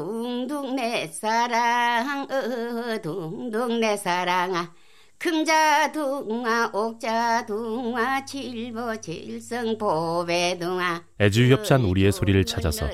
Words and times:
둥둥 0.00 0.76
내 0.76 1.06
사랑 1.06 2.28
어 2.30 2.98
둥둥 3.00 3.80
내 3.80 3.96
사랑아 3.96 4.74
금자 5.16 5.90
둥아 5.90 6.70
옥자 6.74 7.46
둥아 7.46 8.26
칠보 8.26 9.00
칠성 9.00 9.78
보배 9.78 10.58
둥아. 10.60 11.02
애주협찬 11.18 11.80
우리의 11.84 12.12
소리를 12.12 12.44
찾아서 12.44 12.90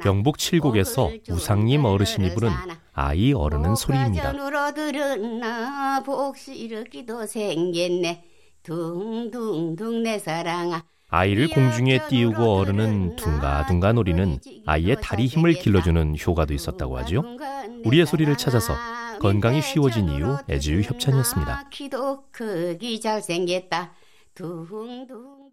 경북 0.00 0.38
칠곡에서 0.38 1.10
우상님 1.28 1.84
어르신이 1.84 2.32
부른 2.32 2.50
아이 2.94 3.34
어른은 3.34 3.74
소리입니다. 3.74 4.32
복시르기도 6.06 7.26
생겼네. 7.26 8.24
둥둥둥 8.62 10.02
내 10.02 10.18
사랑아 10.18 10.82
아이를 11.10 11.48
공중에 11.48 12.06
띄우고 12.08 12.56
어른은 12.58 13.16
둥가둥가 13.16 13.92
노리는 13.92 14.38
아이의 14.66 14.98
다리 15.02 15.26
힘을 15.26 15.54
길러주는 15.54 16.16
효과도 16.26 16.52
있었다고 16.52 16.98
하죠. 16.98 17.24
우리의 17.84 18.04
소리를 18.06 18.36
찾아서 18.36 18.74
건강이 19.20 19.62
쉬워진 19.62 20.10
이유 20.10 20.36
애지유 20.50 20.82
협찬이었습니다. 20.82 21.70
키도 21.70 22.24
크기 22.30 23.00
잘생겼다. 23.00 23.92
둥둥 24.34 25.48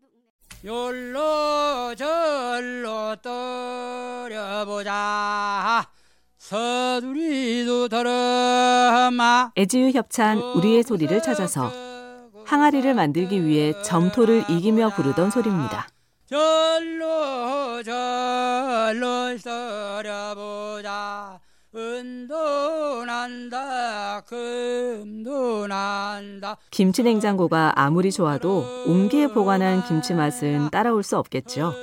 열로 0.65 1.95
절로 1.95 3.15
떨려보자 4.25 4.91
서두리도 6.37 7.87
더러마 7.87 9.51
애지유 9.57 9.91
협찬 9.91 10.37
우리의 10.37 10.83
소리를 10.83 11.21
찾아서 11.21 11.71
항아리를 12.45 12.93
만들기 12.93 13.45
위해 13.45 13.73
점토를 13.83 14.45
이기며 14.49 14.89
부르던 14.95 15.31
소리입니다. 15.31 15.87
절로 16.27 17.81
절로 17.83 19.25
난다 23.05 24.21
금도 24.21 25.67
난다 25.67 26.57
김치 26.71 27.03
냉장고가 27.03 27.73
아무리 27.75 28.11
좋아도 28.11 28.65
옹기에 28.85 29.27
보관한 29.27 29.83
김치 29.85 30.13
맛은 30.13 30.69
따라올 30.69 31.03
수 31.03 31.17
없겠죠. 31.17 31.73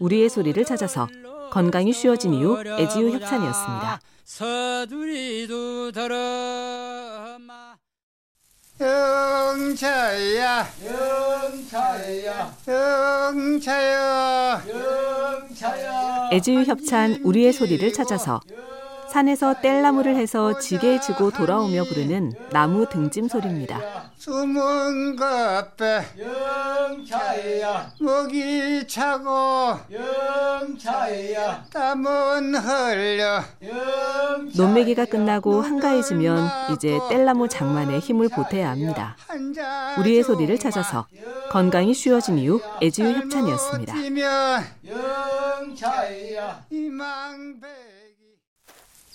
우리의 0.00 0.28
소리를 0.28 0.62
찾아서 0.64 1.08
건강이 1.50 1.92
쉬워진 1.92 2.34
이유 2.34 2.62
애지유 2.78 3.12
협찬이었습니다. 3.12 4.00
서두리도 4.24 5.92
더러마 5.92 6.89
영차야. 8.80 10.66
영차야. 10.86 12.54
영차야. 12.66 14.62
영차야. 14.68 16.30
애지유 16.32 16.62
협찬 16.62 17.20
우리의 17.22 17.52
소리를 17.52 17.92
찾아서 17.92 18.40
산에서 19.10 19.60
뗄나무를 19.60 20.14
해서 20.14 20.58
지게 20.60 21.00
지고 21.00 21.32
돌아오며 21.32 21.82
부르는 21.84 22.32
나무 22.52 22.88
등짐 22.88 23.26
소리입니다. 23.26 23.80
숨은 24.16 25.16
것배 25.16 26.02
영차야 26.16 27.90
목이 28.00 28.86
차고 28.86 29.78
영차야 29.90 31.64
땀은 31.72 32.54
흘려 32.54 33.42
논매기가 34.54 35.06
끝나고 35.06 35.60
한가해지면 35.60 36.48
이제 36.74 36.98
뗄나무 37.08 37.48
장만에 37.48 37.98
힘을 37.98 38.28
보태야 38.28 38.70
합니다. 38.70 39.16
우리의 39.98 40.22
소리를 40.22 40.56
찾아서 40.58 41.06
건강이 41.50 41.94
쉬워진 41.94 42.38
이유 42.38 42.60
애지유 42.80 43.10
협찬이었습니다. 43.10 43.94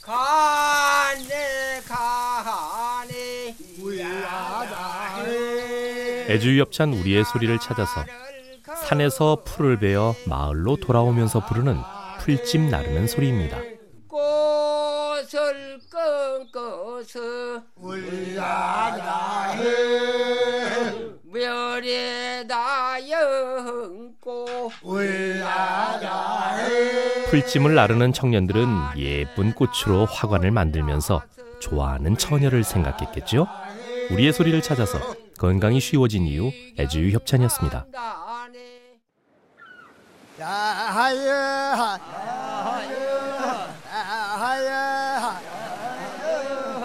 영차야 0.08 1.14
이망배 1.14 1.82
가네. 1.88 3.56
가네 5.10 6.26
애주유 6.30 6.62
협찬 6.62 6.94
우리의 6.94 7.26
소리를 7.26 7.58
찾아서 7.60 8.06
산에서 8.84 9.44
풀을 9.46 9.80
베어 9.80 10.16
마을로 10.28 10.78
돌아오면서 10.78 11.46
부르는 11.46 11.78
풀집 12.20 12.62
나르는 12.62 13.08
소리입니다. 13.08 13.58
꽃을 14.08 15.80
꺾어서 15.92 17.20
울라라 17.76 19.54
별에다 21.76 23.10
영고 23.10 24.72
울라라 24.82 26.56
풀찜을 27.36 27.76
나르는 27.76 28.14
청년들은 28.14 28.66
예쁜 28.96 29.54
꽃으로 29.54 30.06
화관을 30.06 30.52
만들면서 30.52 31.22
좋아하는 31.60 32.18
처녀를 32.18 32.64
생각했겠죠? 32.64 33.46
우리의 34.10 34.32
소리를 34.32 34.62
찾아서 34.62 35.00
건강이 35.38 35.82
쉬워진 35.82 36.26
이유 36.28 36.50
애주유 36.80 37.14
협찬이었습니다. 37.14 37.88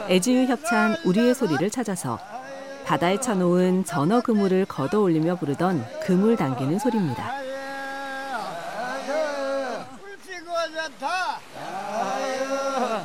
애지유 0.09 0.47
협찬 0.47 0.97
우리의 1.05 1.33
소리를 1.33 1.71
찾아서 1.71 2.19
바다에 2.87 3.21
쳐놓은 3.21 3.85
전어 3.85 4.21
그물을 4.21 4.65
걷어 4.65 4.99
올리며 5.01 5.37
부르던 5.37 5.87
그물 6.03 6.35
당기는 6.35 6.81
소리입니다. 6.81 7.40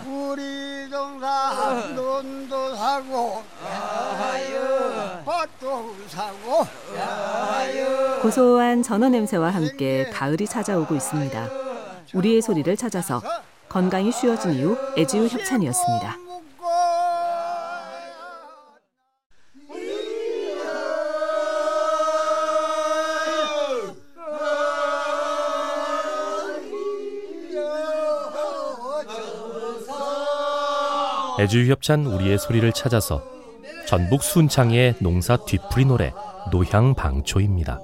우리 0.06 0.90
동사 0.90 1.94
논도 1.96 2.76
사고 2.76 3.42
밭도 5.24 5.96
사고 6.10 6.68
고소한 8.22 8.84
전어 8.84 9.08
냄새와 9.08 9.52
함께 9.52 10.10
가을이 10.10 10.46
찾아오고 10.46 10.94
있습니다. 10.96 11.50
우리의 12.14 12.42
소리를 12.42 12.76
찾아서 12.76 13.22
건강이 13.70 14.12
쉬워진 14.12 14.52
이유 14.56 14.78
애지유 14.98 15.28
협찬이었습니다. 15.28 16.25
애주유 31.38 31.70
협찬 31.72 32.06
우리의 32.06 32.40
소리를 32.40 32.72
찾아서 32.72 33.22
전북 33.88 34.24
순창의 34.24 34.96
농사 35.00 35.36
뒤풀이 35.38 35.86
노래 35.86 36.14
노향방초입니다. 36.52 37.80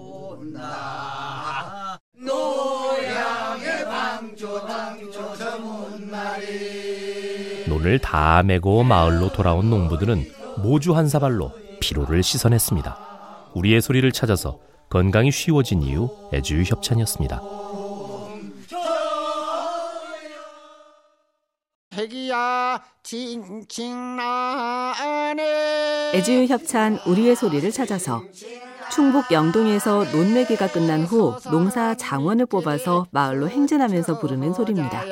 논을 7.67 7.99
다 7.99 8.43
메고 8.43 8.83
마을로 8.83 9.29
돌아온 9.29 9.69
농부들은 9.69 10.25
모주 10.57 10.95
한 10.95 11.09
사발로 11.09 11.51
피로를 11.79 12.23
씻어냈습니다. 12.23 12.97
우리의 13.53 13.81
소리를 13.81 14.09
찾아서 14.11 14.59
건강이 14.89 15.31
쉬워진 15.31 15.81
이유 15.81 16.09
애주유 16.33 16.63
협찬이었습니다. 16.63 17.41
해기야 22.01 22.81
칭칭나네 23.03 23.43
애지유 26.15 26.45
협찬 26.47 26.97
우리의 27.05 27.35
소리를 27.35 27.71
찾아서 27.71 28.23
충북 28.91 29.31
영동에서 29.31 30.05
논매기가 30.05 30.71
끝난 30.71 31.03
후 31.03 31.37
농사 31.51 31.95
장원을 31.95 32.47
뽑아서 32.47 33.05
마을로 33.11 33.49
행진하면서 33.49 34.19
부르는 34.19 34.53
소리입니다. 34.53 35.03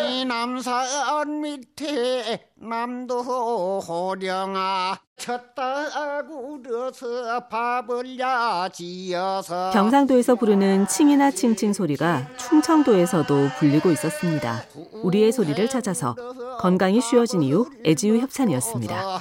이 0.00 0.24
남산 0.24 1.40
밑에 1.42 2.49
남도 2.70 3.80
호령아 3.80 4.96
쳤다 5.16 6.22
구려서 6.22 7.48
밥을 7.48 8.16
야지어서 8.16 9.70
경상도에서 9.72 10.36
부르는 10.36 10.86
칭이나 10.86 11.32
칭칭 11.32 11.72
소리가 11.72 12.28
충청도에서도 12.36 13.48
불리고 13.58 13.90
있었습니다. 13.90 14.62
우리의 15.02 15.32
소리를 15.32 15.68
찾아서 15.68 16.14
건강이 16.60 17.00
쉬워진 17.00 17.42
이유 17.42 17.68
애지유 17.84 18.18
협찬이었습니다. 18.20 19.18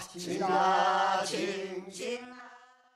칭칭 1.26 2.29